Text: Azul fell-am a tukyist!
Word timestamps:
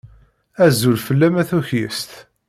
Azul 0.65 0.97
fell-am 1.05 1.35
a 1.41 1.43
tukyist! 1.49 2.11